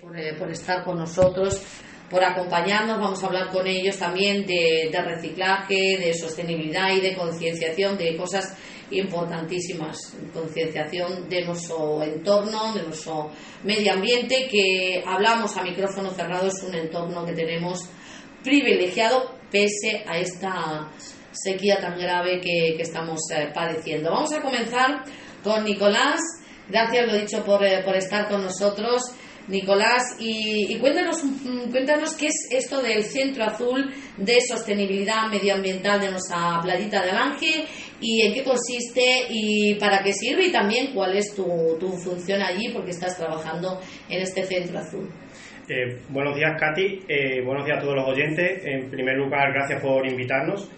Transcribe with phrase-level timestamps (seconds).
[0.00, 1.62] por, eh, por estar con nosotros,
[2.08, 2.98] por acompañarnos.
[2.98, 8.56] Vamos a hablar con ellos también de, reciclaje, de sostenibilidad y de concienciación de cosas
[8.90, 10.16] importantísimas.
[10.32, 13.30] Concienciación de nuestro entorno, de nuestro
[13.64, 17.88] medio ambiente, que hablamos a micrófono cerrado, es un entorno que tenemos
[18.42, 20.90] privilegiado pese a esta
[21.32, 24.10] sequía tan grave que, que estamos eh, padeciendo.
[24.10, 25.04] Vamos a comenzar
[25.44, 26.20] con Nicolás.
[26.68, 29.02] Gracias, lo dicho, por, eh, por estar con nosotros.
[29.50, 36.10] Nicolás, y, cuéntanos, mm, cuéntanos qué es esto del Centro Azul de Sostenibilidad Medioambiental de
[36.10, 37.64] nuestra playita de Alange
[38.00, 41.44] y en qué consiste y para qué sirve y también cuál es tu,
[41.78, 45.08] tu función allí porque estás trabajando en este Centro Azul.
[45.68, 47.04] Eh, buenos días, Katy.
[47.08, 48.62] Eh, buenos días a todos los oyentes.
[48.64, 50.68] En primer lugar, gracias por invitarnos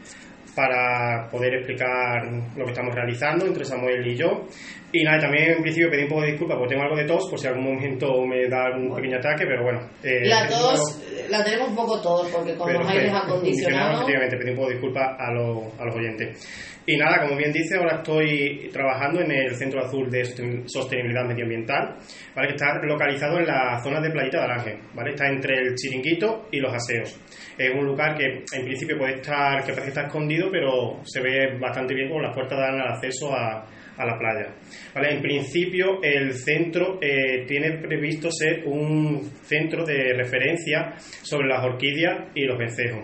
[0.55, 4.47] para poder explicar lo que estamos realizando entre Samuel y yo.
[4.93, 7.29] Y nada, también en principio pedí un poco de disculpas porque tengo algo de tos,
[7.31, 9.81] por si algún momento me da un pequeño ataque, pero bueno.
[10.03, 11.01] Eh, la tos
[11.31, 14.03] la tenemos un poco todos, porque con los aires acondicionados.
[14.03, 16.73] Efectivamente, pedí un poco de disculpas a, los, a los oyentes.
[16.85, 20.25] Y nada, como bien dice, ahora estoy trabajando en el Centro Azul de
[20.67, 21.97] Sostenibilidad Medioambiental,
[22.35, 22.49] ¿vale?
[22.49, 25.11] que está localizado en la zona de Playita de Aranje, ¿vale?
[25.11, 27.21] está entre el chiringuito y los aseos.
[27.57, 31.21] Es un lugar que en principio puede estar, que parece que está escondido, pero se
[31.21, 33.65] ve bastante bien con las puertas dan el acceso a,
[34.03, 34.55] a la playa.
[34.95, 35.15] ¿Vale?
[35.15, 42.31] En principio, el centro eh, tiene previsto ser un centro de referencia sobre las orquídeas
[42.35, 43.03] y los vencejos.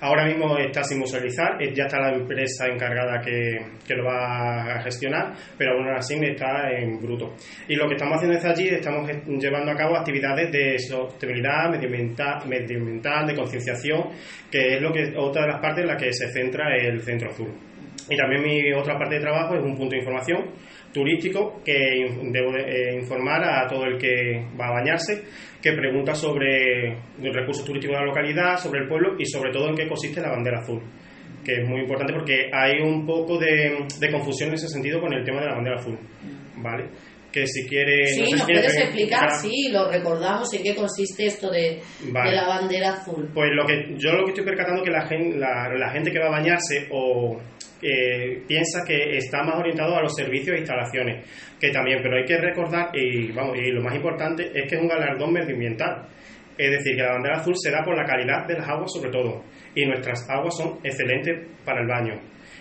[0.00, 4.74] Ahora mismo está sin musealizar, eh, ya está la empresa encargada que, que, lo va
[4.74, 7.34] a gestionar, pero aún así está en bruto.
[7.68, 12.48] Y lo que estamos haciendo desde allí, estamos llevando a cabo actividades de sostenibilidad medioambiental,
[12.48, 14.10] medioambiental de concienciación,
[14.50, 17.30] que es lo que otra de las partes en las que se centra el Centro
[17.30, 17.69] Azul.
[18.10, 20.50] Y también mi otra parte de trabajo es un punto de información
[20.92, 21.78] turístico que
[22.32, 25.22] debo eh, informar a todo el que va a bañarse,
[25.62, 29.68] que pregunta sobre los recursos turísticos de la localidad, sobre el pueblo y sobre todo
[29.68, 30.82] en qué consiste la bandera azul
[31.44, 35.10] que es muy importante porque hay un poco de, de confusión en ese sentido con
[35.14, 35.98] el tema de la bandera azul,
[36.56, 36.90] ¿vale?
[37.30, 38.06] que si quiere...
[38.06, 41.80] Sí, no nos puedes explicar, sí, lo recordamos, en qué consiste esto de,
[42.10, 42.30] vale.
[42.30, 43.30] de, la bandera azul.
[43.32, 46.18] Pues lo que yo lo que estoy percatando que la gente, la, la gente que
[46.18, 47.38] va a bañarse o
[47.82, 51.24] eh, piensa que está más orientado a los servicios e instalaciones,
[51.58, 54.80] que también, pero hay que recordar, y, vamos, y lo más importante es que es
[54.80, 56.08] un galardón medioambiental.
[56.56, 59.10] Es decir, que la bandera azul se da por la calidad de las aguas sobre
[59.10, 62.20] todo, y nuestras aguas son excelentes para el baño.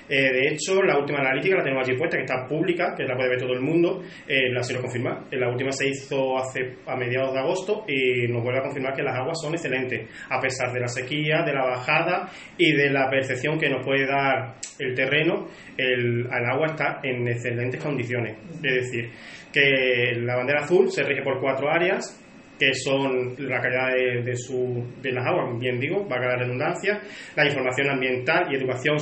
[0.09, 3.16] Eh, de hecho, la última analítica la tenemos allí puesta, que está pública, que la
[3.16, 5.25] puede ver todo el mundo, eh, la lo confirma.
[5.30, 8.94] Eh, la última se hizo hace a mediados de agosto y nos vuelve a confirmar
[8.94, 12.90] que las aguas son excelentes, a pesar de la sequía, de la bajada y de
[12.90, 18.38] la percepción que nos puede dar el terreno, el agua está en excelentes condiciones.
[18.64, 19.09] Es decir,
[19.52, 22.19] que la bandera azul se rige por cuatro áreas,
[22.59, 27.00] que son la calidad de, su, de las aguas, bien digo, valga la redundancia,
[27.36, 28.97] la información ambiental y educación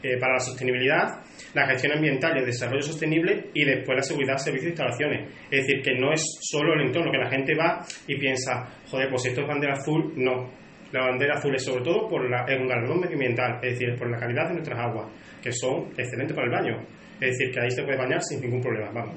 [0.00, 1.24] eh, para la sostenibilidad,
[1.54, 5.34] la gestión ambiental y el desarrollo sostenible y después la seguridad, servicios e instalaciones.
[5.50, 9.08] Es decir, que no es solo el entorno, que la gente va y piensa, joder,
[9.10, 10.48] pues esto es bandera azul, no.
[10.92, 14.08] La bandera azul es sobre todo por la, es un galardón medioambiental, es decir, por
[14.08, 15.08] la calidad de nuestras aguas,
[15.42, 16.86] que son excelentes para el baño.
[17.20, 19.16] Es decir, que ahí se puede bañar sin ningún problema, vamos.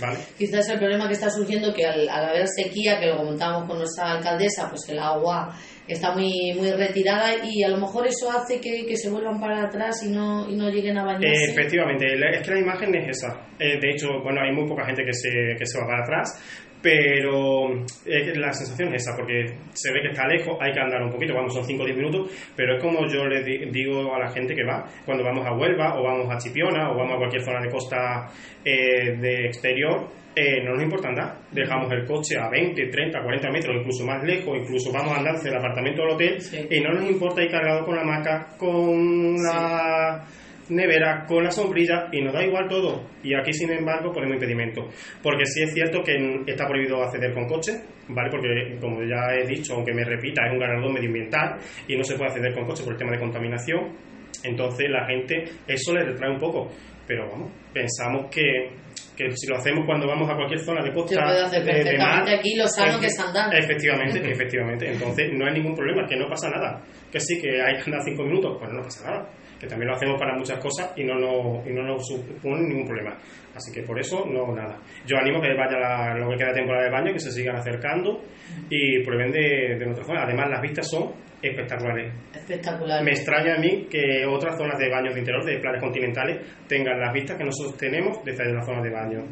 [0.00, 0.18] Vale.
[0.38, 3.78] Quizás el problema que está surgiendo que al, al, haber sequía, que lo comentábamos con
[3.78, 5.54] nuestra alcaldesa, pues el agua
[5.86, 9.64] está muy muy retirada y a lo mejor eso hace que, que se vuelvan para
[9.64, 11.28] atrás y no, y no lleguen a bañarse.
[11.28, 13.46] Eh, efectivamente, es que la imagen es esa.
[13.58, 16.70] Eh, de hecho, bueno, hay muy poca gente que se, que se va para atrás,
[16.82, 17.70] pero
[18.04, 21.12] eh, la sensación es esa, porque se ve que está lejos, hay que andar un
[21.12, 24.30] poquito, vamos, son 5 o 10 minutos, pero es como yo le digo a la
[24.30, 27.42] gente que va, cuando vamos a Huelva o vamos a Chipiona o vamos a cualquier
[27.42, 28.28] zona de costa
[28.64, 33.50] eh, de exterior, eh, no nos importa andar, dejamos el coche a 20, 30, 40
[33.50, 36.66] metros, incluso más lejos, incluso vamos a andar desde el apartamento al hotel sí.
[36.68, 40.24] y no nos importa ir cargado con la hamaca, con la...
[40.26, 43.04] Sí nevera con la sombrilla y nos da igual todo.
[43.22, 44.88] Y aquí, sin embargo, ponemos impedimento.
[45.22, 46.14] Porque sí es cierto que
[46.46, 47.72] está prohibido acceder con coche,
[48.08, 48.30] ¿vale?
[48.30, 52.16] Porque, como ya he dicho, aunque me repita, es un galardón medioambiental y no se
[52.16, 53.92] puede acceder con coche por el tema de contaminación.
[54.44, 56.68] Entonces, la gente, eso le retrae un poco.
[57.06, 58.70] Pero vamos, pensamos que,
[59.16, 62.24] que si lo hacemos cuando vamos a cualquier zona de costa hacer de, de mar,
[62.28, 63.54] aquí lo sano que es andar.
[63.54, 64.90] Efectivamente, efectivamente.
[64.90, 66.80] Entonces, no hay ningún problema, que no pasa nada.
[67.10, 69.28] Que sí, que hay que andar cinco minutos, pues no pasa nada
[69.62, 72.84] que también lo hacemos para muchas cosas y no nos, y no nos supone ningún
[72.84, 73.16] problema.
[73.54, 74.76] Así que por eso, no, nada.
[75.06, 77.54] Yo animo que vaya la, lo que queda de temporada de baño, que se sigan
[77.54, 78.24] acercando
[78.68, 80.24] y prueben de, de nuestra zona.
[80.24, 82.12] Además, las vistas son espectaculares.
[82.34, 83.04] Espectacular.
[83.04, 86.98] Me extraña a mí que otras zonas de baños de interior, de playas continentales, tengan
[86.98, 89.24] las vistas que nosotros tenemos desde la zona de baño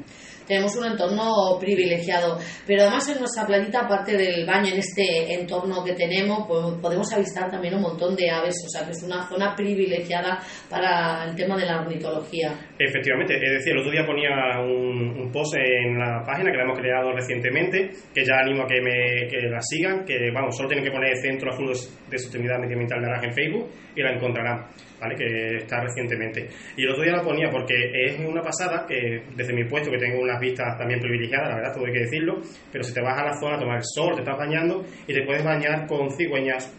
[0.50, 1.30] tenemos un entorno
[1.60, 2.36] privilegiado.
[2.66, 7.06] Pero además en nuestra playita, aparte del baño, en este entorno que tenemos, pues podemos
[7.12, 11.36] avistar también un montón de aves, o sea que es una zona privilegiada para el
[11.36, 12.50] tema de la ornitología.
[12.76, 16.78] Efectivamente, es decir, el otro día ponía un, post en la página que la hemos
[16.78, 20.84] creado recientemente, que ya animo a que, me, que la sigan, que vamos, solo tienen
[20.84, 21.70] que poner Centro Azul
[22.10, 24.66] de Sostenibilidad Medioambiental Naranja en Facebook y la encontrarán.
[25.00, 25.16] ¿vale?
[25.16, 26.48] que está recientemente.
[26.76, 27.74] Y el otro día la ponía porque
[28.06, 31.86] es una pasada que desde mi puesto, que tengo vistas también privilegiadas, la verdad, todo
[31.86, 32.40] hay que decirlo,
[32.72, 35.12] pero si te vas a la zona a tomar el sol, te estás bañando y
[35.12, 36.74] te puedes bañar con cigüeñas,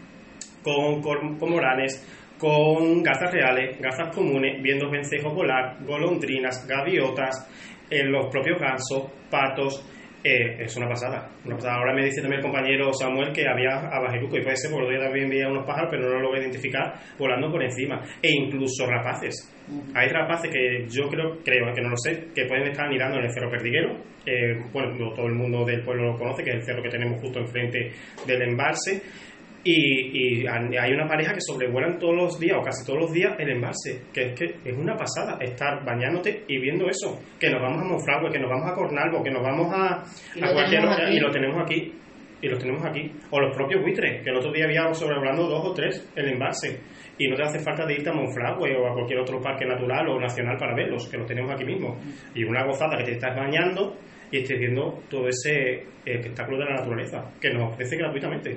[0.62, 2.04] con cormoranes,
[2.38, 7.48] con garzas reales, garzas comunes, viendo vencejo polar, golondrinas, gaviotas,
[7.88, 9.84] en los propios gansos, patos,
[10.24, 11.76] eh, es una pasada, una pasada.
[11.76, 15.00] Ahora me dice también el compañero Samuel que había abajeruco y puede ser, porque yo
[15.02, 18.00] también veía unos pájaros, pero no lo voy a identificar volando por encima.
[18.22, 19.34] E incluso rapaces.
[19.94, 23.24] Hay rapaces que yo creo, creo que no lo sé, que pueden estar mirando en
[23.24, 23.96] el cerro perdiguero.
[24.24, 27.20] Eh, bueno, todo el mundo del pueblo lo conoce, que es el cerro que tenemos
[27.20, 27.90] justo enfrente
[28.26, 29.02] del embalse
[29.64, 33.50] y, hay una pareja que sobrevuelan todos los días o casi todos los días el
[33.50, 37.82] embalse, que es que es una pasada estar bañándote y viendo eso, que nos vamos
[37.82, 40.02] a Monfragüe, que nos vamos a Cornalvo, que nos vamos a,
[40.34, 40.82] y lo cualquier
[41.12, 41.92] y lo tenemos aquí.
[42.42, 43.08] Y los tenemos aquí.
[43.30, 46.80] O los propios buitres, que el otro día habíamos sobrevolando dos o tres el embalse.
[47.16, 50.08] Y no te hace falta de irte a Monfragüe o a cualquier otro parque natural
[50.08, 51.96] o nacional para verlos, que los tenemos aquí mismo.
[52.34, 53.96] Y una gozada que te estás bañando
[54.32, 58.56] y estés viendo todo ese espectáculo de la naturaleza, que nos ofrece gratuitamente.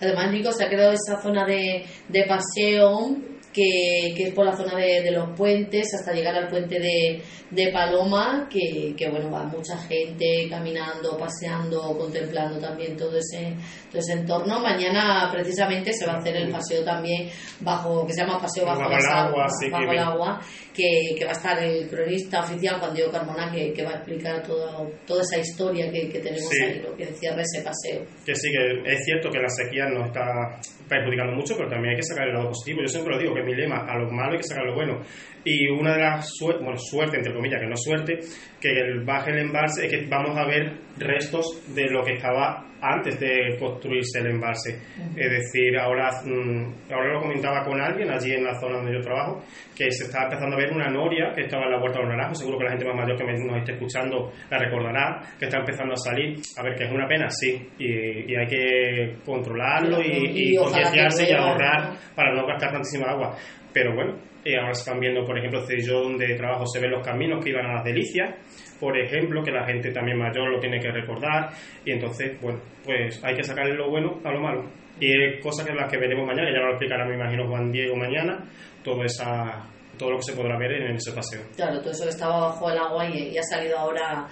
[0.00, 3.16] Además, Nico, se ha quedado esa zona de, de paseo
[3.54, 7.22] que, que, es por la zona de, de, los puentes hasta llegar al puente de,
[7.50, 13.54] de Paloma, que, que, bueno, va mucha gente caminando, paseando, contemplando también todo ese,
[13.88, 14.58] todo ese entorno.
[14.58, 17.30] Mañana precisamente se va a hacer el paseo también
[17.60, 20.40] bajo, que se llama Paseo Bajo, el agua, bajo el agua
[20.74, 23.94] que, que, va a estar el cronista oficial Juan Diego Carmona, que, que va a
[23.94, 28.04] explicar todo, toda esa historia que, que tenemos ahí, lo que encierra ese paseo.
[28.26, 30.58] Que sí, que es cierto que la sequía nos está
[30.88, 32.82] perjudicando mucho, pero también hay que sacar el lado positivo.
[32.82, 35.00] Yo siempre lo digo, que mi lema, a lo malo hay que sacar lo bueno.
[35.44, 38.18] Y una de las suertes, bueno, suerte, entre comillas, que no suerte,
[38.60, 42.64] que el baje el embalse es que vamos a ver restos de lo que estaba
[42.80, 44.78] antes de construirse el embalse.
[45.16, 49.00] Es decir, ahora, mm, ahora lo comentaba con alguien allí en la zona donde yo
[49.00, 49.42] trabajo,
[49.74, 52.14] que se está empezando a ver una noria que estaba en la Huerta de los
[52.14, 55.58] Naranjos, seguro que la gente más mayor que nos esté escuchando la recordará, que está
[55.58, 56.38] empezando a salir.
[56.58, 61.32] A ver, que es una pena, sí, y, hay que controlarlo y, y, concienciarse y
[61.32, 63.34] ahorrar para no gastar tantísima agua.
[63.72, 64.14] Pero bueno,
[64.44, 67.50] eh, ahora se están viendo, por ejemplo, yo donde trabajo se ven los caminos que
[67.50, 68.34] iban a las delicias,
[68.78, 71.50] por ejemplo, que la gente también mayor lo tiene que recordar,
[71.84, 74.64] y entonces, bueno, pues hay que sacarle lo bueno a lo malo.
[75.00, 77.96] Y es cosas que las que veremos mañana, ya lo explicará, me imagino, Juan Diego
[77.96, 78.44] mañana,
[78.82, 79.68] todo esa
[79.98, 81.42] todo lo que se podrá ver en ese paseo.
[81.56, 84.26] Claro, todo eso que estaba bajo el agua y, ha salido ahora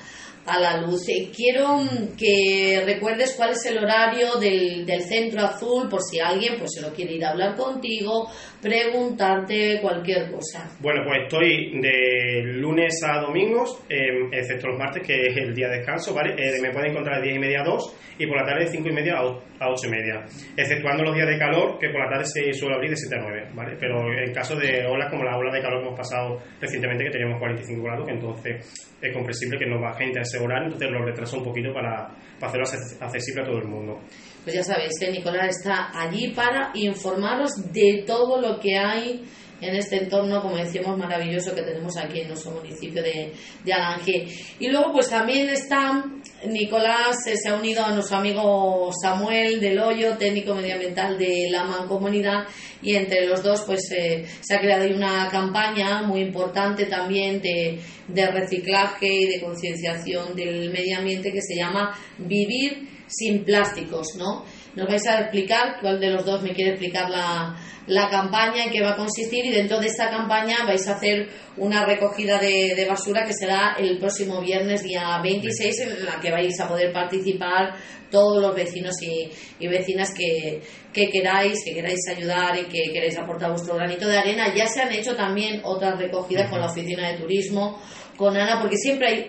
[0.46, 1.08] a la luz.
[1.08, 6.20] Eh, quiero mm, que recuerdes cuál es el horario del, del, Centro Azul, por si
[6.20, 8.28] alguien pues se lo quiere ir a hablar contigo,
[8.60, 10.70] preguntarte cualquier cosa.
[10.80, 15.68] Bueno, pues estoy de lunes a domingos, em, excepto los martes, que es el día
[15.68, 16.34] de descanso, ¿vale?
[16.38, 18.70] Eh, me pueden encontrar de 10 y media a 2 y por la tarde de
[18.70, 20.24] 5 y media a 8 y media,
[20.56, 23.20] exceptuando los días de calor, que por la tarde se suele abrir de 7 a
[23.20, 23.76] 9, ¿vale?
[23.78, 27.10] Pero en caso de olas como la ola de calor que hemos pasado recientemente, que
[27.10, 30.90] teníamos 45 grados, que entonces es comprensible que no va gente a ese horario, entonces
[30.90, 32.08] lo retrasa un poquito para,
[32.38, 34.00] para hacerlo accesible a todo el mundo.
[34.44, 39.24] Pues ya sabéis que Nicolás está allí para informaros de todo lo que hay
[39.62, 43.32] en este entorno, como decíamos, maravilloso que tenemos aquí en nuestro municipio de,
[43.64, 44.26] de Alange.
[44.58, 46.04] Y luego, pues también está
[46.46, 51.64] Nicolás, eh, se ha unido a nuestro amigo Samuel del Hoyo, técnico medioambiental de la
[51.64, 52.44] Mancomunidad,
[52.82, 57.78] y entre los dos, pues eh, se ha creado una campaña muy importante también de,
[58.08, 64.44] de reciclaje y de concienciación del medio ambiente que se llama Vivir sin plásticos, ¿no?
[64.74, 67.54] Nos vais a explicar cuál de los dos me quiere explicar la,
[67.86, 71.28] la campaña en qué va a consistir y dentro de esta campaña vais a hacer
[71.56, 76.30] una recogida de, de, basura que será el próximo viernes día 26 en la que
[76.30, 77.74] vais a poder participar
[78.10, 80.60] todos los vecinos y, y vecinas que,
[80.92, 84.54] que, queráis, que queráis ayudar y que queráis aportar vuestro granito de arena.
[84.54, 87.80] Ya se han hecho también otras recogidas con la oficina de turismo,
[88.16, 89.26] con Ana, porque siempre hay,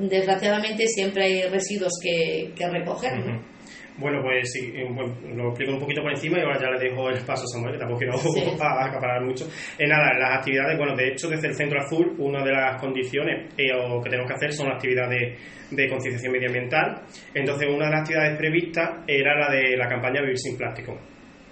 [0.00, 3.12] desgraciadamente, siempre hay residuos que, que recoger.
[3.98, 4.88] Bueno, pues sí, eh,
[5.34, 7.72] lo explico un poquito por encima y ahora ya le dejo el paso a Samuel,
[7.72, 8.14] que tampoco quiero
[8.60, 9.44] acaparar mucho.
[9.76, 13.52] En nada, las actividades, bueno, de hecho, desde el Centro Azul, una de las condiciones
[13.56, 13.66] eh,
[14.02, 15.36] que tenemos que hacer son actividades
[15.70, 17.02] de concienciación medioambiental.
[17.34, 20.96] Entonces, una de las actividades previstas era la de la campaña Vivir sin Plástico.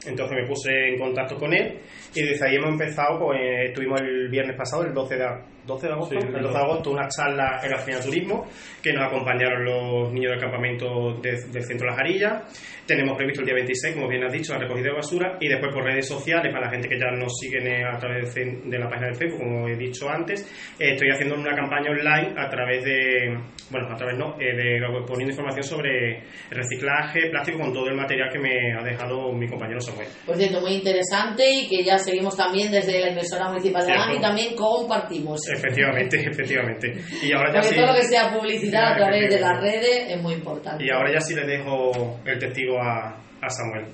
[0.07, 1.81] Entonces me puse en contacto con él
[2.15, 5.25] y desde ahí hemos empezado, pues estuvimos el viernes pasado, el 12 de,
[5.67, 8.47] 12 de agosto, Sí, el 12 de agosto, una charla en la Oficina de Turismo
[8.83, 12.43] que nos acompañaron los niños del campamento de- del centro Las Arillas.
[12.87, 15.73] Tenemos previsto el día 26, como bien has dicho, la recogida de basura y después
[15.75, 18.79] por redes sociales, para la gente que ya nos siguen eh, a través de, de
[18.79, 20.43] la página de Facebook, como he dicho antes,
[20.79, 23.37] eh, estoy haciendo una campaña online a través de,
[23.71, 28.31] bueno, a través no, eh, de poniendo información sobre reciclaje, plástico con todo el material
[28.33, 30.07] que me ha dejado mi compañero Samuel.
[30.25, 33.93] Por cierto, muy interesante y que ya seguimos también desde la emisora municipal de.
[33.93, 35.41] Alham y también compartimos.
[35.57, 36.95] Efectivamente, efectivamente.
[37.23, 40.11] Y ahora ya Porque sí, todo lo que sea publicidad a través de las redes
[40.11, 40.85] es muy importante.
[40.85, 43.87] y ahora ya sí le dejo el testigo a, a Samuel.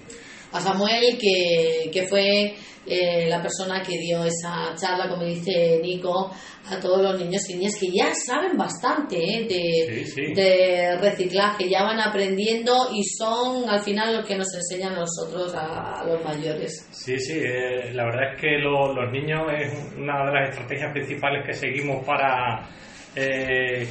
[0.52, 2.54] A Samuel, que, que fue
[2.86, 6.30] eh, la persona que dio esa charla, como dice Nico,
[6.68, 10.34] a todos los niños y niñas que ya saben bastante eh, de, Sí, sí.
[10.34, 15.54] de reciclaje, ya van aprendiendo y son al final los que nos enseñan a nosotros,
[15.54, 16.86] a, a los mayores.
[16.92, 20.92] Sí, sí, eh, la verdad es que lo- los niños es una de las estrategias
[20.92, 22.68] principales que seguimos para
[23.14, 23.86] eh,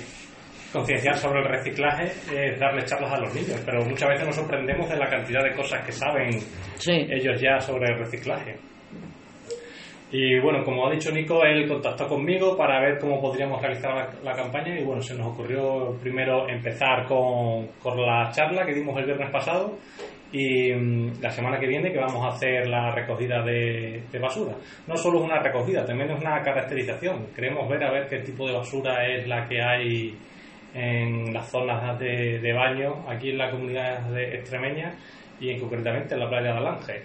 [0.72, 4.90] concienciar sobre el reciclaje, es darle charlas a los niños, pero muchas veces nos sorprendemos
[4.90, 6.32] de la cantidad de cosas que saben
[6.76, 6.92] Sí.
[7.10, 8.56] ellos ya sobre el reciclaje.
[10.14, 14.10] Y bueno, como ha dicho Nico, él contactó conmigo para ver cómo podríamos realizar la,
[14.24, 18.98] la campaña y bueno, se nos ocurrió primero empezar con, con la charla que dimos
[19.00, 19.78] el viernes pasado
[20.34, 24.54] y mm, la semana que viene que vamos a hacer la recogida de, de basura.
[24.86, 27.28] No solo es una recogida, también es una caracterización.
[27.34, 30.18] Queremos ver a ver qué tipo de basura es la que hay
[30.74, 34.94] en las zonas de, de baño aquí en la comunidad de extremeña
[35.40, 37.04] y en, concretamente en la playa de Alange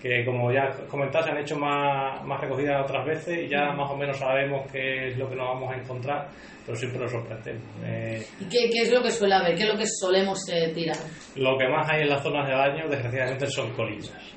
[0.00, 3.90] que como ya comentás se han hecho más, más recogidas otras veces y ya más
[3.90, 6.28] o menos sabemos qué es lo que nos vamos a encontrar,
[6.64, 7.62] pero siempre nos sorprendemos.
[7.84, 9.56] Eh, ¿Y qué, qué es lo que suele haber?
[9.56, 10.96] ¿Qué es lo que solemos eh, tirar?
[11.36, 14.34] lo que más hay en las zonas de baño, desgraciadamente, son colillas.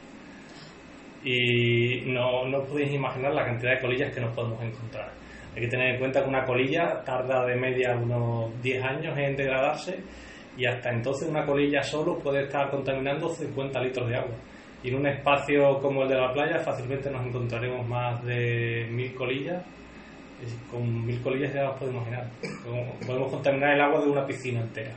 [1.24, 5.12] Y no, no podéis imaginar la cantidad de colillas que nos podemos encontrar.
[5.56, 9.36] Hay que tener en cuenta que una colilla tarda de media unos 10 años en
[9.36, 10.00] degradarse
[10.58, 14.36] y hasta entonces una colilla solo puede estar contaminando 50 litros de agua.
[14.84, 19.14] Y en un espacio como el de la playa fácilmente nos encontraremos más de mil
[19.16, 19.64] colillas.
[20.72, 22.30] Con mil colillas ya os podéis imaginar.
[23.06, 24.92] Podemos contaminar el agua de una piscina entera.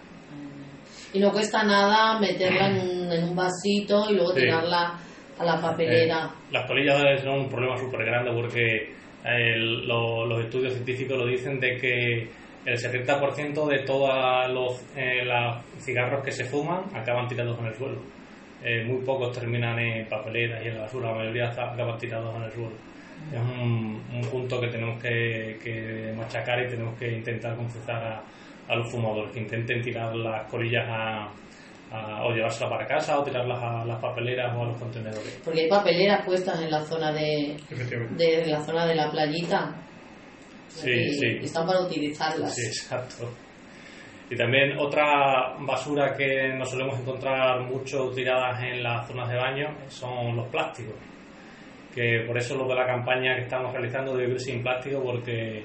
[1.12, 4.40] Y no cuesta nada meterla en un, en un vasito y luego Sí.
[4.42, 4.99] tirarla
[5.38, 6.26] a la papelera.
[6.32, 11.26] Eh, las colillas son un problema súper grande porque eh, lo- los estudios científicos lo
[11.26, 12.28] dicen de que
[12.64, 14.08] el 70% de todos
[14.52, 15.22] los eh,
[15.78, 17.98] cigarros que se fuman acaban tirados en el suelo.
[18.64, 22.42] Eh, muy pocos terminan en papeleras y en la basura, la mayoría acaban tirados en
[22.42, 22.76] el suelo.
[23.32, 28.22] Es un, un punto que tenemos que, que machacar y tenemos que intentar concienciar a,
[28.68, 31.28] a los fumadores que intenten tirar las colillas a,
[31.92, 35.40] a- o llevárselas para casa o tirarlas a las papeleras o a los contenedores.
[35.44, 37.56] Porque hay papeleras puestas en la zona de,
[38.16, 39.75] de la zona de la playita.
[40.68, 41.26] Sí, y, sí.
[41.42, 42.54] están para utilizarlas.
[42.54, 43.28] Sí, exacto.
[44.30, 49.66] Y también otra basura que nos solemos encontrar mucho tiradas en las zonas de baño
[49.88, 50.94] son los plásticos.
[51.94, 55.58] Que por eso lo de la campaña que estamos realizando de vivir sin plástico, porque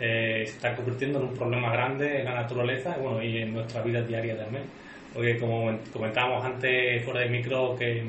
[0.00, 3.82] eh, se está convirtiendo en un problema grande en la naturaleza bueno, y en nuestra
[3.82, 4.64] vida diaria también.
[5.14, 8.02] Porque como comentábamos antes fuera de micro, que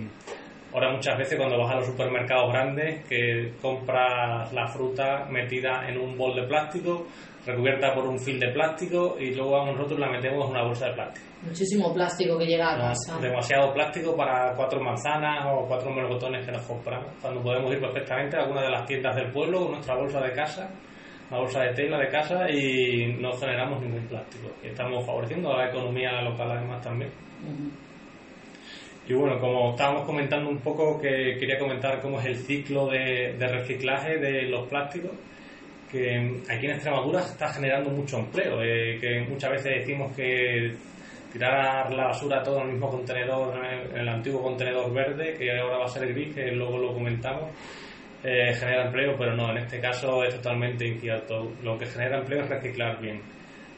[0.73, 5.97] ahora muchas veces cuando vas a los supermercados grandes, que compras la fruta metida en
[5.97, 7.07] un bol de plástico,
[7.45, 10.93] recubierta por un film de plástico y luego nosotros la metemos en una bolsa de
[10.93, 11.25] plástico.
[11.41, 13.17] Muchísimo plástico que llega a No, casa.
[13.19, 17.07] demasiado plástico para cuatro manzanas o cuatro melocotones que nos compramos.
[17.21, 20.33] Cuando podemos ir perfectamente a alguna de las tiendas del pueblo con nuestra bolsa de
[20.33, 20.69] casa,
[21.29, 24.49] una bolsa de tela de casa y no generamos ningún plástico.
[24.63, 27.11] Y estamos favoreciendo a la economía local además también.
[29.07, 33.35] Y bueno, como estábamos comentando un poco, que quería comentar cómo es el ciclo de,
[33.37, 35.11] de reciclaje de los plásticos,
[35.91, 40.75] que aquí en Extremadura está generando mucho empleo, eh, que muchas veces decimos que
[41.33, 45.35] tirar la basura todo en el mismo contenedor, en el, en el antiguo contenedor verde,
[45.37, 47.49] que ahora va a ser gris, que luego lo comentamos,
[48.23, 51.51] eh, genera empleo, pero no, en este caso es totalmente incierto.
[51.63, 53.21] Lo que genera empleo es reciclar bien.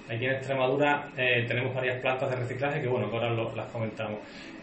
[0.09, 3.71] Aquí en Extremadura eh, tenemos varias plantas de reciclaje que, bueno, que ahora lo- las
[3.71, 4.19] comentamos.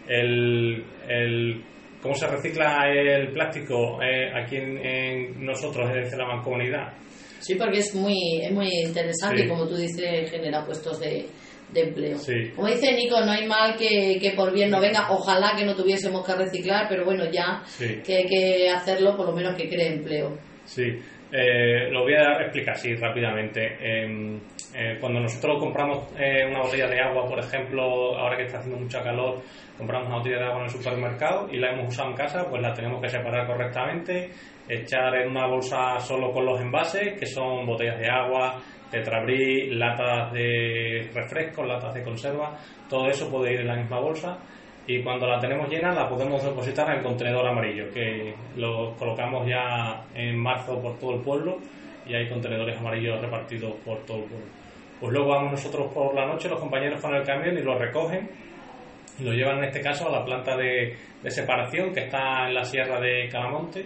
[0.07, 1.63] El, el-
[2.01, 6.93] ¿Cómo se recicla el plástico eh, aquí en, en nosotros, desde la mancomunidad?
[7.39, 9.47] Sí, porque es muy, es muy interesante Sí.
[9.49, 11.25] como tú dices, genera puestos de,
[11.73, 12.17] de empleo.
[12.17, 12.51] Sí.
[12.55, 15.07] Como dice Nico, no hay mal que, que por bien no venga.
[15.11, 18.01] Ojalá que no tuviésemos que reciclar, pero bueno, ya Sí.
[18.05, 20.37] que hay que hacerlo, por lo menos que cree empleo.
[20.65, 20.83] Sí,
[21.31, 23.77] Eh, lo voy a explicar así rápidamente.
[23.79, 24.37] Em,
[24.73, 28.79] eh, cuando nosotros compramos eh, una botella de agua, por ejemplo, ahora que está haciendo
[28.81, 29.39] mucha calor,
[29.77, 32.63] compramos una botella de agua en el supermercado y la hemos usado en casa, pues
[32.63, 34.31] la tenemos que separar correctamente,
[34.67, 38.59] echar en una bolsa solo con los envases, que son botellas de agua,
[38.89, 42.57] tetrabrí, latas de refrescos, latas de conserva,
[42.89, 44.37] todo eso puede ir en la misma bolsa
[44.87, 49.47] y cuando la tenemos llena la podemos depositar en el contenedor amarillo, que lo colocamos
[49.47, 51.57] ya en marzo por todo el pueblo
[52.07, 54.47] y hay contenedores amarillos repartidos por todo el pueblo.
[54.99, 58.29] Pues luego vamos nosotros por la noche, los compañeros con el camión y lo recogen
[59.21, 60.95] lo llevan en este caso a la planta de,
[61.27, 63.85] separación que está en la sierra de Calamonte.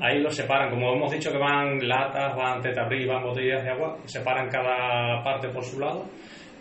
[0.00, 3.98] Ahí lo separan, como hemos dicho que van latas, van tetabrí, van botellas de agua,
[4.04, 6.04] separan cada parte por su lado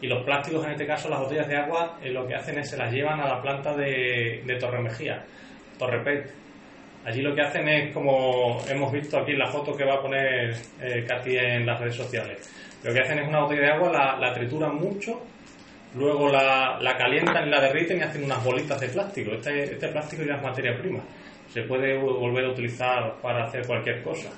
[0.02, 2.70] y los plásticos, en este caso las botellas de agua, eh, lo que hacen es
[2.72, 5.24] se las llevan a la planta de, de Torre Mejía,
[5.78, 6.34] Torrepet.
[7.06, 10.02] Allí lo que hacen es, como hemos visto aquí en la foto que va a
[10.02, 12.50] poner eh, Katy en las redes sociales,
[12.84, 15.22] lo que hacen es una botella de agua, la, la trituran mucho,
[15.96, 19.32] luego la, la, calientan y la derriten y hacen unas bolitas de plástico.
[19.32, 21.04] Este, este plástico ya es materia prima,
[21.48, 24.30] se puede volver a utilizar para hacer cualquier cosa.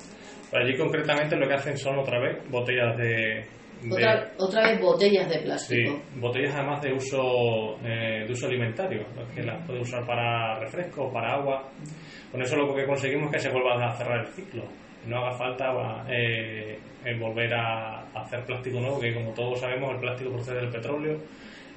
[0.52, 3.44] Pero allí concretamente lo que hacen son otra vez botellas de,
[3.92, 5.92] otra, otra, vez botellas de plástico.
[5.92, 11.12] Sí, botellas además de uso, eh, de uso alimentario, que las puede usar para refresco,
[11.12, 11.70] para agua.
[12.32, 14.64] Con eso lo que conseguimos es que se vuelva a cerrar el ciclo.
[15.08, 16.80] No haga falta eh,
[17.20, 21.18] volver a, hacer plástico nuevo, que como todos sabemos el plástico procede del petróleo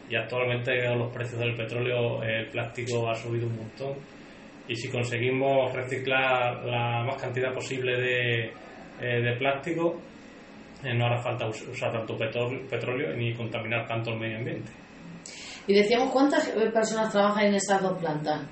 [0.09, 3.95] y actualmente los precios del petróleo el plástico ha subido un montón.
[4.69, 8.53] Y si conseguimos reciclar la más cantidad posible de,
[9.01, 10.01] eh, plástico,
[10.85, 14.71] eh, no hará falta usar tanto petróleo ni contaminar tanto el medio ambiente.
[15.67, 18.43] Y decíamos, ¿cuántas personas trabajan en esas dos plantas?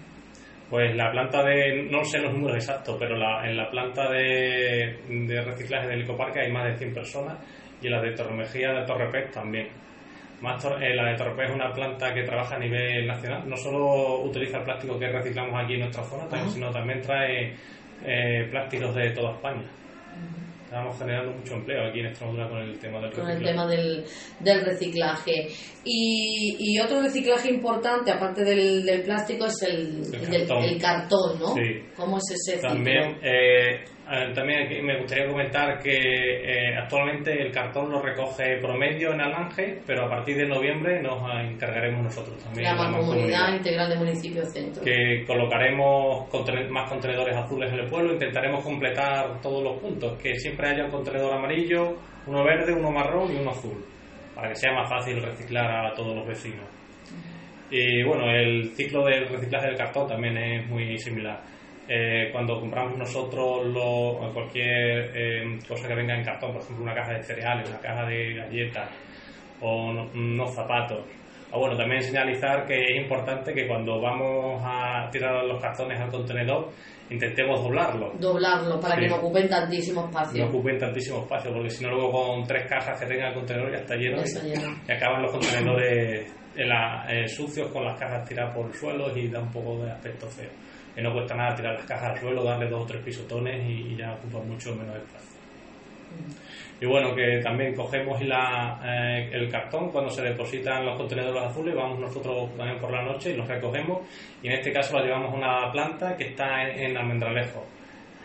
[0.74, 4.98] Pues la planta de, no sé los números exactos, pero la, en la planta de,
[5.08, 7.38] de reciclaje del ecoparque hay más de 100 personas
[7.80, 9.68] y en la de Torremejía de Torrepec también.
[10.40, 14.22] Más eh, la de Torrepec es una planta que trabaja a nivel nacional, no solo
[14.22, 17.54] utiliza el plástico que reciclamos aquí en nuestra zona, sino también trae
[18.04, 19.70] eh, plásticos de toda España
[20.74, 23.22] estamos generando mucho empleo aquí en Extremadura con el tema del reciclaje.
[23.22, 24.04] Con el tema del,
[24.40, 25.46] del reciclaje.
[25.84, 30.64] Y, y, otro reciclaje importante, aparte del, del plástico, es el, el, cartón.
[30.64, 31.54] el cartón, ¿no?
[31.54, 31.80] Sí.
[31.96, 33.84] ¿Cómo es ese También, eh,
[34.34, 40.04] también me gustaría comentar que eh, actualmente el cartón lo recoge promedio en Alange, pero
[40.04, 42.64] a partir de noviembre nos encargaremos nosotros también.
[42.64, 44.84] La, Mancomunidad Integral de Municipios Centro.
[44.84, 46.28] Que colocaremos
[46.70, 50.90] más contenedores azules en el pueblo, intentaremos completar todos los puntos, que siempre haya un
[50.90, 53.84] contenedor amarillo, uno verde, uno marrón y uno azul,
[54.34, 56.66] para que sea más fácil reciclar a todos los vecinos.
[57.70, 61.54] Y bueno, el ciclo del reciclaje del cartón también es muy similar
[61.86, 66.94] eh, cuando compramos nosotros lo, cualquier eh, cosa que venga en cartón, por ejemplo una
[66.94, 68.90] caja de cereales, una caja de galletas
[69.60, 71.04] o unos zapatos.
[71.52, 76.10] O bueno, también señalizar que es importante que cuando vamos a tirar los cartones al
[76.10, 76.70] contenedor
[77.10, 78.12] intentemos doblarlo.
[78.18, 80.42] Doblarlo para que no ocupen tantísimo espacio.
[80.42, 83.70] No ocupen tantísimo espacio, porque si no luego con tres cajas que tenga el contenedor
[83.70, 88.72] ya está lleno, y, acaban los contenedores eh, sucios con las cajas tiradas por el
[88.72, 90.50] suelo y da un poco de aspecto feo
[90.94, 93.96] que no cuesta nada tirar las cajas al suelo, darle dos o tres pisotones y,
[93.96, 95.34] ya ocupa mucho menos espacio.
[96.80, 101.74] Y bueno, que también cogemos la, eh, el cartón cuando se depositan los contenedores azules,
[101.74, 104.02] vamos nosotros también por la noche y los recogemos
[104.42, 107.64] y en este caso lo llevamos a una planta que está en, Almendralejo,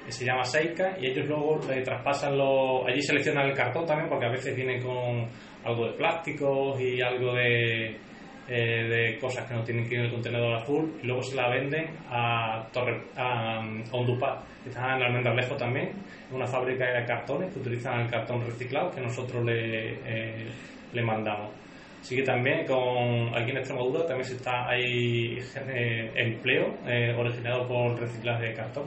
[0.05, 2.85] que se llama Seika y ellos luego le traspasan los...
[2.87, 5.27] Allí seleccionan el cartón también porque a veces viene con
[5.63, 7.97] algo de plásticos y algo de,
[8.51, 11.35] eh, de cosas que no tienen que ir en el contenedor azul y luego se
[11.35, 13.59] la venden a, Torre, a,
[13.91, 15.91] Ondupat, que está en Almendralejo también,
[16.31, 20.47] una fábrica de cartones que utilizan el cartón reciclado que nosotros le, eh,
[20.91, 21.51] le mandamos.
[22.01, 26.75] Así que también con aquí en Extremadura también se está hay eh, empleo
[27.19, 28.85] originado por reciclaje de cartón.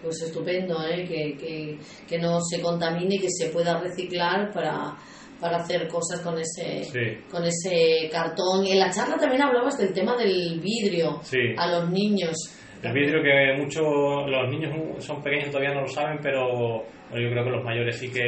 [0.00, 0.76] Pues estupendo,
[1.08, 4.94] que, que, que no se contamine que se pueda reciclar para
[5.40, 8.66] para hacer cosas con ese con ese cartón.
[8.66, 11.20] Y en la charla también hablabas del tema del vidrio
[11.56, 12.34] a los niños.
[12.82, 17.44] El vidrio que muchos, los niños son pequeños todavía no lo saben, pero yo creo
[17.44, 18.24] que los mayores sí que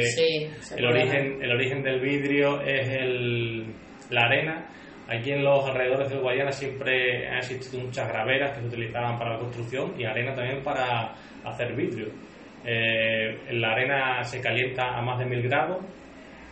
[0.75, 3.65] el origen el origen del vidrio es el,
[4.09, 4.65] la arena.
[5.07, 9.33] Aquí en los alrededores del Guayana siempre han existido muchas graveras que se utilizaban para
[9.33, 12.09] la construcción y arena también para hacer vidrio.
[12.63, 15.79] Eh, la arena se calienta a más de mil grados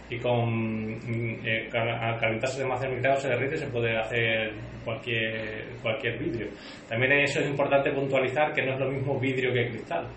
[0.10, 1.00] y con
[1.46, 6.18] eh, al calentarse de más de mil grados se derrite se puede hacer cualquier cualquier
[6.18, 6.48] vidrio.
[6.88, 10.08] También eso es importante puntualizar que no es lo mismo vidrio que cristal.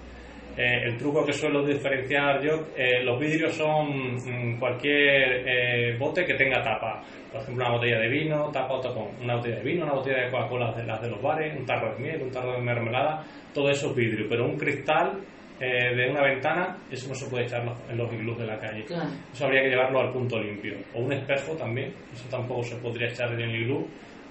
[0.56, 6.24] Eh, el truco que suelo diferenciar yo, eh, los vidrios son mm, cualquier eh, bote
[6.24, 7.02] que tenga tapa.
[7.32, 9.08] Por ejemplo, una botella de vino, tapa o tapón.
[9.22, 11.94] Una botella de vino, una botella de Coca-Cola de las de los bares, un tarro
[11.94, 13.24] de miel, un tarro de mermelada,
[13.54, 14.26] todo eso es vidrio.
[14.28, 15.20] Pero un cristal
[15.66, 18.84] de una ventana, eso no se puede echar en los iglús de la calle.
[19.32, 20.74] Eso habría que llevarlo al punto limpio.
[20.94, 23.86] O un espejo también, eso tampoco se podría echar en el iglú,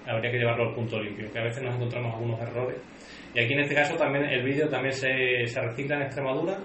[0.08, 2.78] habría que llevarlo al punto limpio, que a veces nos encontramos algunos errores
[3.34, 6.58] y aquí en este caso también el vídeo también se, se recicla en Extremadura.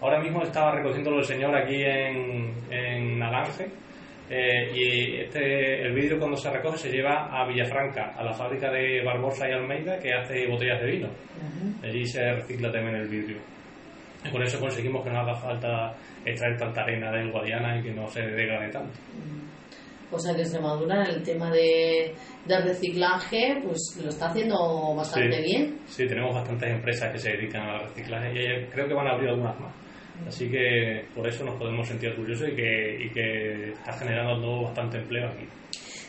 [0.00, 3.68] Ahora mismo estaba recogiéndolo el señor aquí en, en Alange.
[4.32, 8.70] Eh, y este, el vidrio cuando se recoge se lleva a Villafranca, a la fábrica
[8.70, 11.08] de Barbosa y Almeida que hace botellas de vino.
[11.82, 13.38] Allí se recicla también el vidrio.
[14.24, 17.92] Y con eso conseguimos que no haga falta extraer tanta arena del Guadiana y que
[17.92, 18.98] no se degrade tanto.
[20.12, 22.12] O sea que Extremadura en el tema de,
[22.46, 25.78] reciclaje pues lo está haciendo bastante bien.
[25.86, 29.30] Sí, tenemos bastantes empresas que se dedican al reciclaje y creo que van a abrir
[29.30, 29.72] algunas más.
[30.26, 34.98] Así que por eso nos podemos sentir orgullosos y que, y que está generando bastante
[34.98, 35.46] empleo aquí.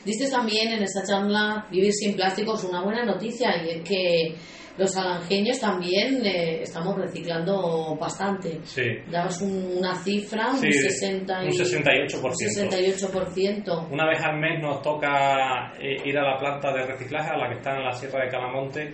[0.04, 4.36] Dices también en esta charla, vivir sin plásticos, una buena noticia y es que
[4.78, 8.60] los alangeños también eh, estamos reciclando bastante.
[8.64, 8.84] Sí.
[9.10, 12.10] Dabas una cifra, un, 60 un 68%.
[12.12, 13.88] 68%.
[13.92, 17.50] Una vez al mes nos toca eh, ir a la planta de reciclaje, a la
[17.50, 18.94] que está en la Sierra de Calamonte,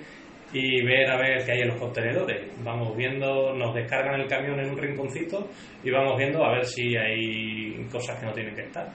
[0.54, 2.52] y ver a ver qué hay en los contenedores.
[2.64, 5.50] Vamos viendo, nos descargan el camión en un rinconcito
[5.84, 8.88] y vamos viendo a ver si hay cosas que no tienen que estar.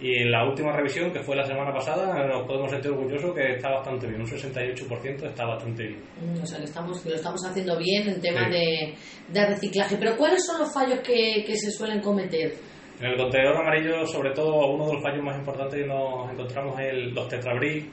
[0.00, 3.56] Y en la última revisión, que fue la semana pasada, nos podemos sentir orgullosos que
[3.56, 6.00] está bastante bien, un 68% está bastante bien.
[6.22, 8.94] Mm, o sea, que, estamos, lo estamos haciendo bien en tema de,
[9.28, 9.96] de, reciclaje.
[9.98, 12.54] Pero ¿cuáles son los fallos que, que se suelen cometer?
[12.98, 16.80] En el contenedor amarillo, sobre todo, uno de los fallos más importantes que nos encontramos
[16.80, 17.90] es el, los tetrabric,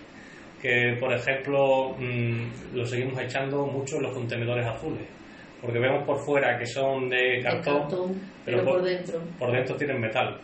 [0.61, 5.05] que por ejemplo mm, lo seguimos echando mucho en los contenedores azules.
[5.59, 9.19] Porque vemos por fuera que son de cartón, pero, por, dentro.
[9.37, 10.39] Por dentro tienen metal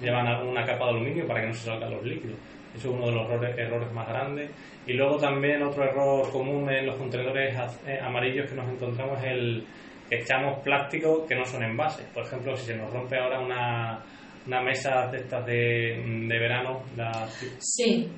[0.00, 2.38] llevan una capa de aluminio para que no se salgan los líquidos.
[2.74, 4.50] Eso es uno de los errores, más grandes.
[4.86, 7.54] Y luego también otro error común en los contenedores
[7.86, 9.66] eh, amarillos que nos encontramos es el
[10.08, 12.06] que echamos plástico que no son envases.
[12.14, 14.02] Por ejemplo, si se nos rompe ahora una,
[14.46, 18.08] una mesa de estas de, de verano, las, sí.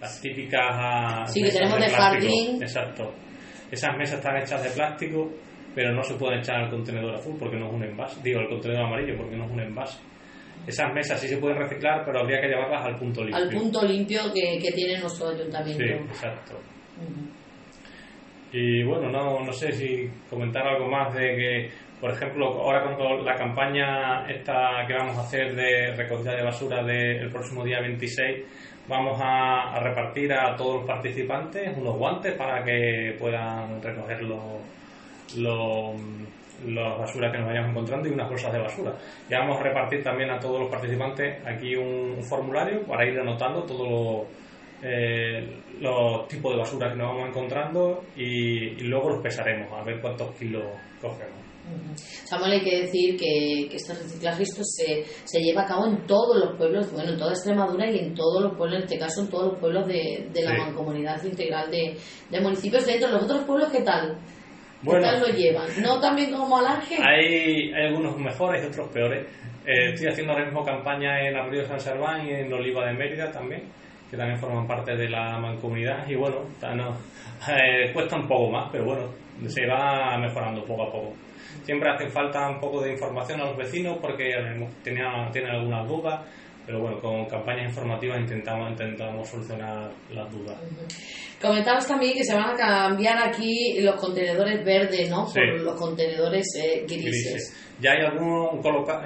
[0.00, 2.62] las típicas ah, sí, que tenemos de, jardín.
[2.62, 3.14] Exacto.
[3.70, 5.30] Esas mesas están hechas de plástico,
[5.74, 8.20] pero no se pueden echar al contenedor azul porque no es un envase.
[8.22, 9.98] Digo, al contenedor amarillo porque no es un envase.
[10.66, 13.36] Esas mesas sí se pueden reciclar, pero habría que llevarlas al punto limpio.
[13.36, 15.82] Al punto limpio que, que tiene nuestro ayuntamiento.
[15.82, 16.54] Sí, exacto.
[18.52, 23.24] Y bueno, no, no sé si comentar algo más de que, por ejemplo, ahora con
[23.24, 28.46] la campaña esta que vamos a hacer de recogida de basura del próximo día 26,
[28.88, 35.94] vamos a, repartir a todos los participantes unos guantes para que puedan recoger los
[36.66, 38.94] las basuras que nos vayamos encontrando y unas bolsas de basura.
[39.28, 43.62] Ya vamos a repartir también a todos los participantes aquí un, formulario para ir anotando
[43.62, 44.26] todos
[44.82, 50.00] eh, los tipos de basura que nos vamos encontrando y, luego los pesaremos a ver
[50.00, 50.64] cuántos kilos
[51.00, 51.48] cogemos.
[52.24, 56.38] Samuel, hay que decir que, este reciclaje esto se, se, lleva a cabo en todos
[56.38, 59.28] los pueblos, bueno, en toda Extremadura y en todos los pueblos, en este caso en
[59.28, 61.96] todos los pueblos de, la mancomunidad integral de,
[62.30, 62.86] de municipios.
[62.86, 64.18] Dentro de los otros pueblos, ¿qué tal?
[64.82, 65.66] Bueno, ¿Qué tal lo llevan?
[65.82, 66.96] ¿No también como Alange?
[67.02, 69.26] Hay, hay algunos mejores y otros peores.
[69.66, 73.30] Eh, estoy haciendo ahora mismo campaña en Arroyo San Serván y en Oliva de Mérida
[73.32, 73.62] también,
[74.08, 76.08] que también forman parte de la mancomunidad.
[76.08, 76.44] Y bueno,
[76.76, 76.96] no,
[77.52, 79.08] eh, cuesta un poco más, pero bueno,
[79.48, 81.14] se va mejorando poco a poco.
[81.64, 84.32] Siempre hace falta un poco de información a los vecinos porque
[84.82, 86.20] tienen, tienen algunas dudas
[86.68, 90.54] pero bueno, con campañas informativas intentamos, intentamos solucionar las dudas.
[91.40, 95.24] Comentabas también que se van a cambiar aquí los contenedores verdes, ¿no?
[95.32, 97.56] Por los contenedores eh, grises.
[97.80, 98.62] Ya hay algún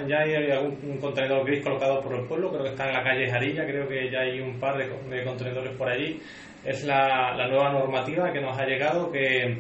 [0.09, 3.31] ya hay algún contenedor gris colocado por el pueblo, creo que está en la calle
[3.31, 6.19] Jarilla, creo que ya hay un par de, contenedores por allí.
[6.65, 9.59] Es la, la, nueva normativa que nos ha llegado que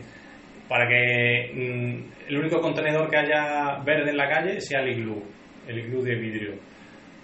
[0.68, 5.22] para que mm, el único contenedor que haya verde en la calle sea el iglú,
[5.68, 6.71] el iglú de vidrio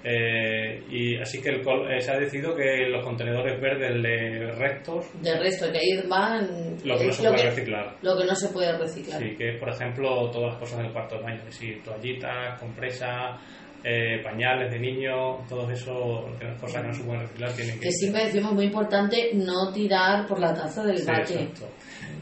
[0.05, 5.07] eh, y así que el, eh, se ha decidido que los contenedores verdes de restos.
[5.21, 6.77] De resto, que ahí van.
[6.85, 7.97] Lo que no se puede reciclar.
[8.03, 9.21] Lo que no se puede reciclar.
[9.21, 12.61] Sí, que es, por ejemplo, todas las cosas del cuarto de baño: es decir, toallitas,
[12.61, 13.41] compresas,
[13.83, 16.29] eh, pañales de niños, todo eso,
[16.61, 17.53] cosas que no se pueden reciclar.
[17.55, 21.51] Tienen que, que siempre decimos muy importante no tirar por la taza del sí,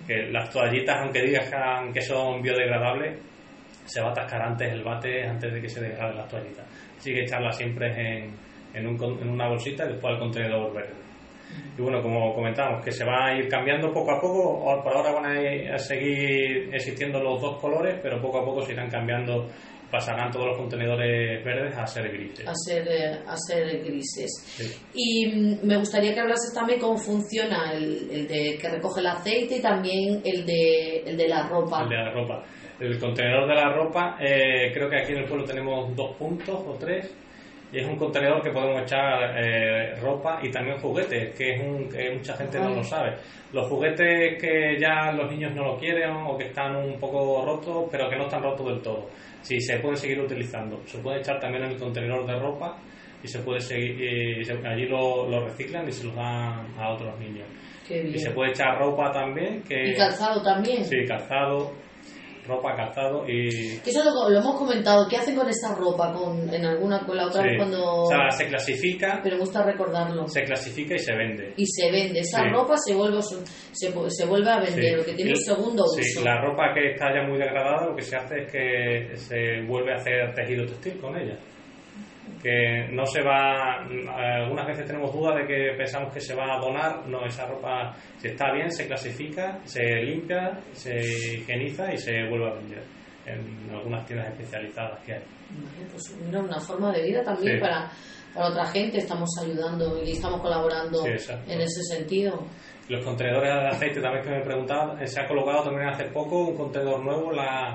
[0.07, 1.53] Que las toallitas, aunque digas
[1.93, 3.19] que son biodegradables,
[3.87, 6.66] se va a atascar antes el bate antes de que se degraden las toallitas.
[6.99, 8.35] Así que echarla siempre en,
[8.75, 11.07] en, un, en una bolsita y después al contenedor verde.
[11.79, 14.83] Y bueno, como comentábamos, que se va a ir cambiando poco a poco.
[14.83, 15.27] Por ahora van
[15.72, 19.49] a, seguir existiendo los dos colores, pero poco a poco se irán cambiando
[19.90, 22.46] pasarán todos los contenedores verdes a ser grises.
[22.46, 24.83] A ser, eh, a ser grises.
[24.92, 29.07] Y mm, me gustaría que hablases también cómo funciona el, el, de que recoge el
[29.07, 31.83] aceite y también el de, el de la ropa.
[31.85, 32.42] El de la ropa.
[32.79, 36.62] El contenedor de la ropa, eh, creo que aquí en el pueblo tenemos dos puntos
[36.67, 37.15] o tres.
[37.73, 41.89] Y es un contenedor que podemos echar eh, ropa y también juguetes, que es un
[41.89, 43.17] que mucha gente no lo sabe.
[43.53, 47.89] Los juguetes que ya los niños no lo quieren o que están un poco rotos,
[47.91, 49.09] pero que no están rotos del todo
[49.43, 50.81] Sí, se puede seguir utilizando.
[50.87, 52.77] Se puede echar también en el contenedor de ropa
[53.23, 57.47] y se puede seguir, allí lo, lo, reciclan y se los dan a otros niños.
[57.89, 59.62] Y se puede echar ropa también.
[59.62, 60.85] Que, ¿Y calzado también?
[60.85, 61.73] Sí, calzado
[62.46, 63.78] ropa, calzado y...
[63.85, 66.12] Eso lo, lo, hemos comentado, ¿qué hacen con esta ropa?
[66.12, 68.02] Con, en alguna con la otra vez cuando...
[68.02, 69.20] O sea, se clasifica...
[69.22, 70.26] Pero me gusta recordarlo.
[70.28, 71.54] Se clasifica y se vende.
[71.56, 72.20] Y se vende.
[72.20, 73.40] Esa ropa se vuelve, se,
[73.72, 76.02] se vuelve a vender, lo que tiene un segundo uso.
[76.02, 79.62] Sí, la ropa que está ya muy degradada lo que se hace es que se
[79.66, 81.37] vuelve a hacer tejido textil con ella
[82.43, 86.61] que no se va, algunas veces tenemos dudas de que pensamos que se va a
[86.61, 92.29] donar, no, esa ropa si está bien, se clasifica, se limpia, se higieniza y se
[92.29, 92.83] vuelve a vender
[93.27, 95.23] en algunas tiendas especializadas que hay.
[95.91, 97.91] Pues una forma de vida también para,
[98.35, 102.45] para otra gente, estamos ayudando y estamos colaborando en ese sentido.
[102.89, 106.57] Los contenedores de aceite también que me preguntaban, se ha colocado también hace poco un
[106.57, 107.75] contenedor nuevo, la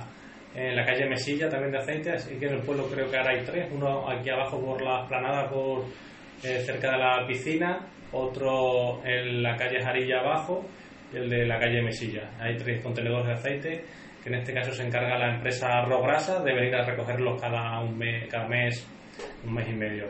[0.55, 3.31] en la calle Mesilla también de aceite, así que en el pueblo creo que ahora
[3.31, 5.85] hay tres, uno aquí abajo por la esplanada, por
[6.43, 10.65] eh, cerca de la piscina, otro en la calle Jarilla abajo
[11.13, 12.29] y el de la calle Mesilla.
[12.39, 13.83] Hay tres contenedores de aceite
[14.21, 17.97] que en este caso se encarga la empresa Rograsa de venir a recogerlos cada, un
[17.97, 18.87] mes, cada mes,
[19.45, 20.05] un mes y medio.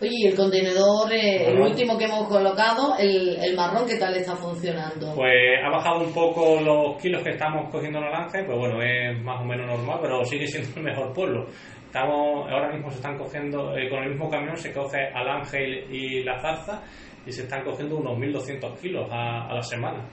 [0.00, 4.14] Oye, y el contenedor, eh, el último que hemos colocado, el, el, marrón, ¿qué tal
[4.16, 5.14] está funcionando?
[5.14, 5.32] Pues
[5.64, 9.40] ha bajado un poco los kilos que estamos cogiendo naranja y pues bueno, es más
[9.40, 11.46] o menos normal, pero sigue siendo el mejor pueblo.
[11.86, 15.86] Estamos, ahora mismo se están cogiendo, eh, con el mismo camión se coge al ángel
[15.92, 16.82] y la zarza
[17.26, 20.08] y se están cogiendo unos 1.200 kilos a, a la semana.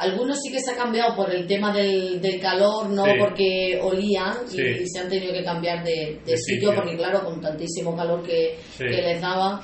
[0.00, 4.34] Algunos sí que se ha cambiado por el tema del, del calor, no porque olían
[4.50, 9.20] y, se han tenido que cambiar de, sitio, porque claro, con tantísimo calor que, les
[9.20, 9.60] daba.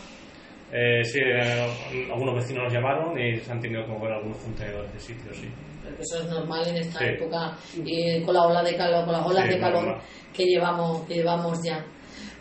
[0.70, 4.92] Eh, sí, eh, algunos vecinos nos llamaron y se han tenido que mover algunos contenedores
[4.92, 5.48] de sitio, sí.
[5.98, 9.48] eso es normal en esta época, y con la ola de calor, con las olas
[9.48, 9.98] de calor
[10.34, 11.82] que llevamos, que llevamos ya.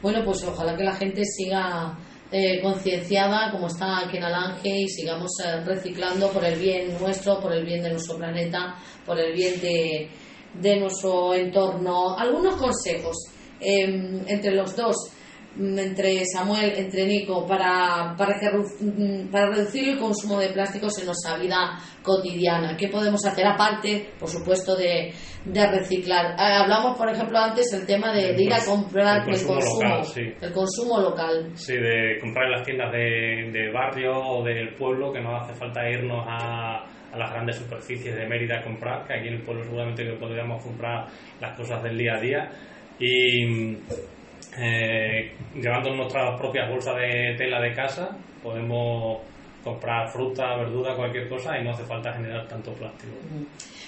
[0.01, 1.97] Bueno, pues ojalá que la gente siga
[2.37, 7.39] eh, concienciada como está aquí en Alange y sigamos eh, reciclando por el bien nuestro,
[7.39, 10.09] por el bien de nuestro planeta, por el bien de,
[10.53, 12.17] de nuestro entorno.
[12.17, 13.15] Algunos consejos
[13.61, 14.97] em, entre los dos
[15.57, 21.05] entre Samuel, entre Nico, para, para, que, mm, para reducir el consumo de plásticos en
[21.05, 22.75] nuestra vida cotidiana.
[22.75, 25.13] ¿Qué podemos hacer aparte, por supuesto, de,
[25.45, 26.31] de reciclar?
[26.31, 30.21] Eh, hablamos, por ejemplo, antes el tema de, ir a comprar el consumo, local, sí.
[30.41, 31.51] el consumo local.
[31.55, 35.53] Sí, de comprar en las tiendas de, de barrio o del pueblo, que no hace
[35.53, 39.41] falta irnos a, a las grandes superficies de Mérida a comprar, que aquí en el
[39.41, 41.07] pueblo seguramente que podríamos comprar
[41.39, 42.49] las cosas del día a día.
[42.97, 43.77] Y
[44.57, 48.09] eh, llevando nuestras propias bolsas de tela de casa,
[48.41, 49.19] podemos
[49.63, 53.13] comprar fruta, verdura, cualquier cosa y no hace falta generar tanto plástico.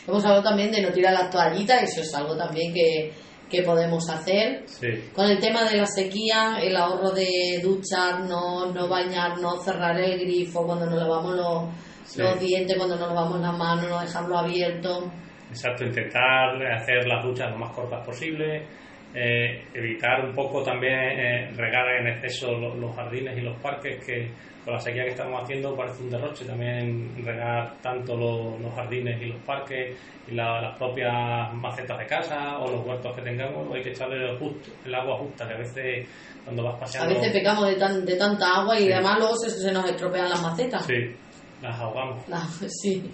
[0.07, 3.11] Hemos hablado también de no tirar las toallitas, eso es algo también que,
[3.49, 4.65] que podemos hacer.
[5.13, 10.65] Con el tema de la sequía, el ahorro de ducharnos, no bañarnos, cerrar el grifo
[10.65, 15.11] cuando nos lavamos los, los dientes, cuando nos lavamos las manos, no dejarlo abierto.
[15.49, 18.65] Exacto, intentar hacer las duchas lo más cortas posible
[19.13, 24.29] eh, evitar un poco también eh, regar en exceso los, jardines y los parques, que
[24.63, 29.25] con la sequía que estamos haciendo parece un derroche también regar tanto los, jardines y
[29.27, 33.89] los parques y las propias macetas de casa o los huertos que tengamos, hay que
[33.89, 36.07] echarle el, justo, el agua justa, que a veces
[36.43, 37.15] cuando vas paseando...
[37.15, 40.29] A veces pecamos de, tan, de tanta agua y además luego se, se, nos estropean
[40.29, 40.85] las macetas.
[40.85, 41.15] Sí,
[41.61, 42.23] las ahogamos.
[42.67, 43.09] sí.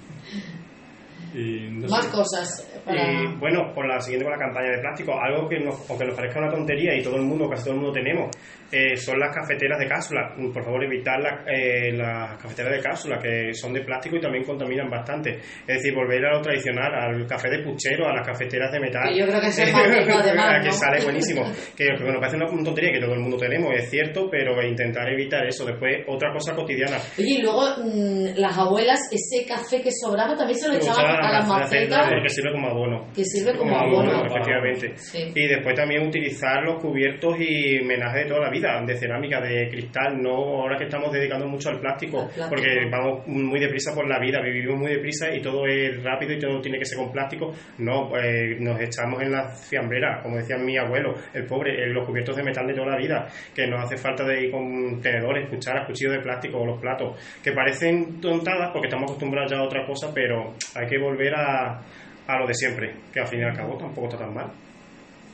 [1.90, 2.70] Más cosas.
[2.88, 6.16] Y bueno, por la siguiente con la campaña de plástico, algo que nos, aunque nos
[6.16, 8.30] parezca una tontería y todo el mundo, casi todo el mundo tenemos,
[8.72, 10.34] eh, son las cafeteras de cápsula.
[10.52, 14.90] Por favor, evitar eh, las cafeteras de cápsula, que son de plástico y también contaminan
[14.90, 15.38] bastante.
[15.68, 19.10] Es decir, volver a lo tradicional, al café de puchero, a las cafeteras de metal.
[19.10, 21.44] Que yo creo que además, Que sale buenísimo.
[21.78, 25.46] Que bueno, parece una tontería que todo el mundo tenemos, es cierto, pero intentar evitar
[25.46, 25.66] eso.
[25.66, 26.98] Después, otra cosa cotidiana.
[27.18, 31.32] Oye, y luego mm, las abuelas, ese café que sobraba también se lo echaban a
[31.32, 32.10] las macetas.
[32.10, 33.08] Porque sirve como abono.
[33.14, 34.26] Que sirve como, abono.
[34.26, 34.94] efectivamente.
[35.36, 39.70] Y después también utilizar los cubiertos y menajes de toda la vida, de cerámica, de
[39.70, 44.20] cristal, no ahora que estamos dedicando mucho al plástico, porque vamos muy deprisa por la
[44.20, 47.54] vida, vivimos muy deprisa y todo es rápido y todo tiene que ser con plástico.
[47.78, 52.06] No, pues nos echamos en la fiambrera, como decía mi abuelo, el pobre, en los
[52.06, 55.50] cubiertos de metal de toda la vida, que nos hace falta de ir con tenedores,
[55.50, 59.64] cucharas, cuchillos de plástico o los platos, que parecen tontadas porque estamos acostumbrados ya a
[59.64, 61.82] otra cosa, pero hay que volver a,
[62.28, 64.52] a lo de siempre, que al fin y al cabo tampoco está tan mal.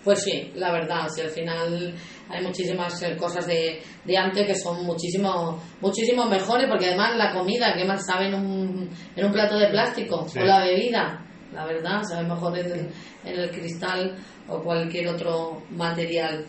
[0.03, 1.93] Pues sí, la verdad, si al final
[2.29, 7.33] hay muchísimas eh, cosas de, de antes que son muchísimo, muchísimo mejores, porque además la
[7.33, 10.25] comida, que más sabe en un, en un plato de plástico?
[10.33, 12.89] O la bebida, la verdad, sabe mejor en,
[13.25, 14.15] en el cristal
[14.47, 16.45] o cualquier otro material.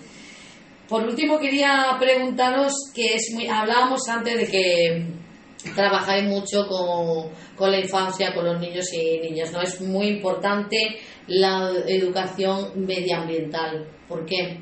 [0.88, 5.06] Por último, quería preguntaros que es muy, hablábamos antes de que
[5.74, 9.60] trabajáis mucho con, con, la infancia, con los niños y niñas, ¿no?
[9.60, 10.76] Es muy importante
[11.26, 13.86] la educación medioambiental.
[14.08, 14.58] ¿Por qué?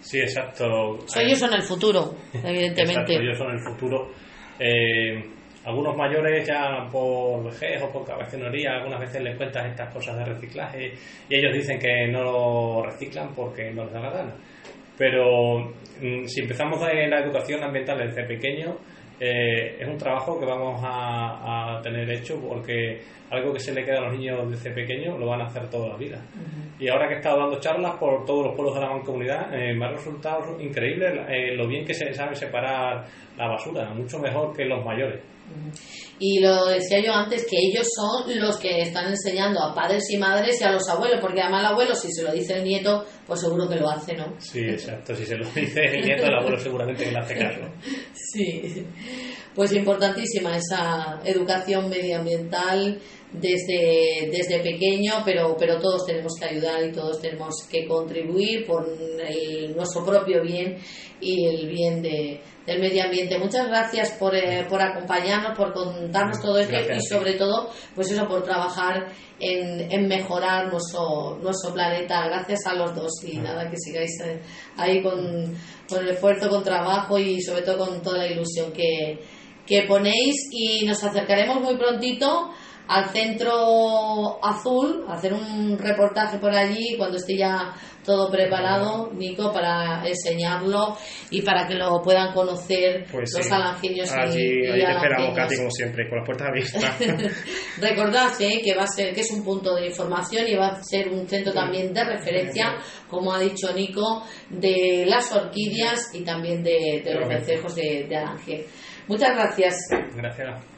[0.00, 0.98] Sí, exacto.
[1.16, 3.14] ellos son el futuro, evidentemente.
[3.20, 4.10] ellos son el futuro.
[4.58, 5.24] Eh,
[5.64, 10.24] algunos mayores ya por vejez o por cabezonería algunas veces les cuentas estas cosas de
[10.26, 10.92] reciclaje
[11.28, 14.34] y ellos dicen que no lo reciclan porque no les da la gana
[14.96, 18.76] pero mm, si empezamos en la educación ambiental desde pequeño,
[19.20, 23.00] eh, es un trabajo que vamos a, tener hecho porque
[23.30, 25.88] algo que se le queda a los niños desde pequeño lo van a hacer toda
[25.88, 26.20] la vida.
[26.78, 29.74] Y ahora que he estado dando charlas por todos los pueblos de la mancomunidad, eh,
[29.74, 33.04] me ha resultado increíble eh, lo bien que se sabe separar
[33.36, 35.20] la basura, mucho mejor que los mayores.
[36.18, 40.16] Y lo decía yo antes, que ellos son los que están enseñando a padres y
[40.16, 43.04] madres y a los abuelos, porque además el abuelo, si se lo dice el nieto,
[43.26, 44.32] pues seguro que lo hace, ¿no?
[44.38, 45.14] Sí, exacto.
[45.14, 47.60] Si se lo dice el nieto, el abuelo seguramente que le hace caso.
[48.14, 48.84] Sí.
[49.54, 53.00] Pues importantísima esa educación medioambiental
[53.40, 58.86] desde, desde pequeño, pero, pero todos tenemos que ayudar y todos tenemos que contribuir por
[59.74, 60.78] nuestro propio bien
[61.20, 63.38] y el bien de, del medio ambiente.
[63.38, 68.26] Muchas gracias por, eh, por acompañarnos, por contarnos todo esto y sobre todo, pues eso,
[68.28, 69.08] por trabajar
[69.40, 72.26] en, en, mejorar nuestro, nuestro planeta.
[72.26, 74.40] Gracias a los dos y nada, que sigáis eh,
[74.76, 75.56] ahí con,
[75.88, 79.18] con el esfuerzo, con trabajo y sobre todo con toda la ilusión que,
[79.66, 82.52] que ponéis y nos acercaremos muy prontito
[82.86, 90.06] al centro azul, hacer un reportaje por allí cuando esté ya todo preparado, Nico, para
[90.06, 90.96] enseñarlo
[91.30, 95.70] y para que lo puedan conocer pues los alangiños allí, y, te esperamos, Katy, como
[95.70, 97.42] siempre, con las puertas abiertas.
[97.80, 100.82] Recordad eh, que va a ser que es un punto de información y va a
[100.82, 102.76] ser un centro también de referencia,
[103.08, 108.66] como ha dicho Nico, de las orquídeas y también de, los vencejos de, de
[109.08, 109.74] Muchas gracias.
[110.14, 110.73] Gracias.